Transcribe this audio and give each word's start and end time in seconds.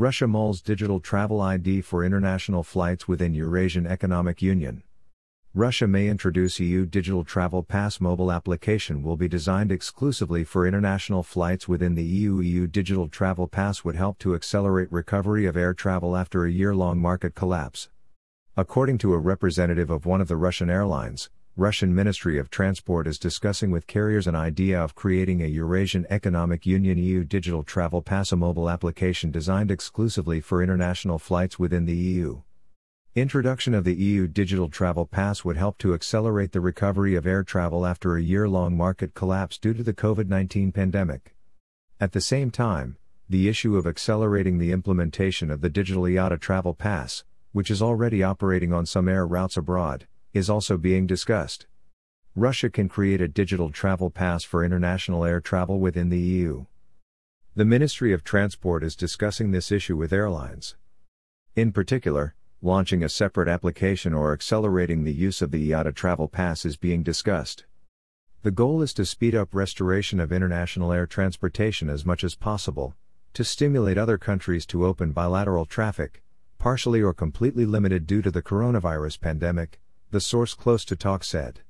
Russia 0.00 0.26
mulls 0.26 0.62
digital 0.62 0.98
travel 0.98 1.42
ID 1.42 1.82
for 1.82 2.02
international 2.02 2.62
flights 2.62 3.06
within 3.06 3.34
Eurasian 3.34 3.86
Economic 3.86 4.40
Union. 4.40 4.82
Russia 5.52 5.86
may 5.86 6.08
introduce 6.08 6.58
EU 6.58 6.86
Digital 6.86 7.22
Travel 7.22 7.62
Pass 7.62 8.00
mobile 8.00 8.32
application 8.32 9.02
will 9.02 9.18
be 9.18 9.28
designed 9.28 9.70
exclusively 9.70 10.42
for 10.42 10.66
international 10.66 11.22
flights 11.22 11.68
within 11.68 11.96
the 11.96 12.02
EU. 12.02 12.40
EU 12.40 12.66
Digital 12.66 13.08
Travel 13.08 13.46
Pass 13.46 13.84
would 13.84 13.94
help 13.94 14.18
to 14.20 14.34
accelerate 14.34 14.90
recovery 14.90 15.44
of 15.44 15.54
air 15.54 15.74
travel 15.74 16.16
after 16.16 16.46
a 16.46 16.50
year-long 16.50 16.98
market 16.98 17.34
collapse. 17.34 17.90
According 18.56 18.96
to 18.98 19.12
a 19.12 19.18
representative 19.18 19.90
of 19.90 20.06
one 20.06 20.22
of 20.22 20.28
the 20.28 20.36
Russian 20.38 20.70
airlines, 20.70 21.28
Russian 21.60 21.94
Ministry 21.94 22.38
of 22.38 22.48
Transport 22.48 23.06
is 23.06 23.18
discussing 23.18 23.70
with 23.70 23.86
carriers 23.86 24.26
an 24.26 24.34
idea 24.34 24.82
of 24.82 24.94
creating 24.94 25.42
a 25.42 25.46
Eurasian 25.46 26.06
Economic 26.08 26.64
Union 26.64 26.96
EU 26.96 27.22
Digital 27.22 27.62
Travel 27.62 28.00
Pass 28.00 28.32
a 28.32 28.36
mobile 28.36 28.70
application 28.70 29.30
designed 29.30 29.70
exclusively 29.70 30.40
for 30.40 30.62
international 30.62 31.18
flights 31.18 31.58
within 31.58 31.84
the 31.84 31.94
EU. 31.94 32.40
Introduction 33.14 33.74
of 33.74 33.84
the 33.84 33.94
EU 33.94 34.26
Digital 34.26 34.70
Travel 34.70 35.04
Pass 35.04 35.44
would 35.44 35.58
help 35.58 35.76
to 35.76 35.92
accelerate 35.92 36.52
the 36.52 36.62
recovery 36.62 37.14
of 37.14 37.26
air 37.26 37.42
travel 37.42 37.84
after 37.84 38.16
a 38.16 38.22
year 38.22 38.48
long 38.48 38.74
market 38.74 39.12
collapse 39.12 39.58
due 39.58 39.74
to 39.74 39.82
the 39.82 39.92
COVID 39.92 40.28
19 40.28 40.72
pandemic. 40.72 41.34
At 42.00 42.12
the 42.12 42.22
same 42.22 42.50
time, 42.50 42.96
the 43.28 43.50
issue 43.50 43.76
of 43.76 43.86
accelerating 43.86 44.56
the 44.56 44.72
implementation 44.72 45.50
of 45.50 45.60
the 45.60 45.68
Digital 45.68 46.04
IATA 46.04 46.40
Travel 46.40 46.72
Pass, 46.72 47.22
which 47.52 47.70
is 47.70 47.82
already 47.82 48.22
operating 48.22 48.72
on 48.72 48.86
some 48.86 49.10
air 49.10 49.26
routes 49.26 49.58
abroad, 49.58 50.06
is 50.32 50.50
also 50.50 50.76
being 50.76 51.06
discussed. 51.06 51.66
Russia 52.36 52.70
can 52.70 52.88
create 52.88 53.20
a 53.20 53.28
digital 53.28 53.70
travel 53.70 54.10
pass 54.10 54.44
for 54.44 54.64
international 54.64 55.24
air 55.24 55.40
travel 55.40 55.80
within 55.80 56.08
the 56.08 56.18
EU. 56.18 56.64
The 57.56 57.64
Ministry 57.64 58.12
of 58.12 58.22
Transport 58.22 58.84
is 58.84 58.94
discussing 58.94 59.50
this 59.50 59.72
issue 59.72 59.96
with 59.96 60.12
airlines. 60.12 60.76
In 61.56 61.72
particular, 61.72 62.34
launching 62.62 63.02
a 63.02 63.08
separate 63.08 63.48
application 63.48 64.14
or 64.14 64.32
accelerating 64.32 65.02
the 65.02 65.12
use 65.12 65.42
of 65.42 65.50
the 65.50 65.70
IATA 65.70 65.94
Travel 65.94 66.28
Pass 66.28 66.64
is 66.64 66.76
being 66.76 67.02
discussed. 67.02 67.64
The 68.42 68.50
goal 68.50 68.80
is 68.82 68.94
to 68.94 69.04
speed 69.04 69.34
up 69.34 69.54
restoration 69.54 70.20
of 70.20 70.32
international 70.32 70.92
air 70.92 71.06
transportation 71.06 71.90
as 71.90 72.06
much 72.06 72.22
as 72.22 72.36
possible, 72.36 72.94
to 73.34 73.44
stimulate 73.44 73.98
other 73.98 74.18
countries 74.18 74.64
to 74.66 74.86
open 74.86 75.12
bilateral 75.12 75.66
traffic, 75.66 76.22
partially 76.58 77.02
or 77.02 77.12
completely 77.12 77.66
limited 77.66 78.06
due 78.06 78.22
to 78.22 78.30
the 78.30 78.42
coronavirus 78.42 79.20
pandemic, 79.20 79.80
the 80.10 80.20
source 80.20 80.54
close 80.54 80.84
to 80.84 80.96
talk 80.96 81.22
said. 81.22 81.60